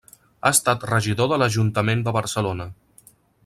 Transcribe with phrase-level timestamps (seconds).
[0.47, 2.71] Ha estat regidor de l'Ajuntament de Barcelona.